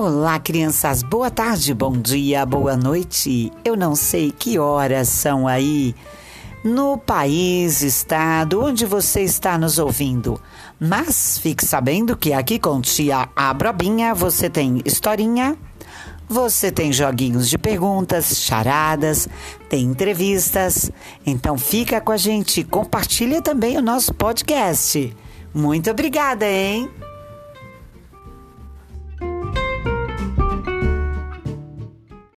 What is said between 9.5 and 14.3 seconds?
nos ouvindo. Mas fique sabendo que aqui com tia Abrobinha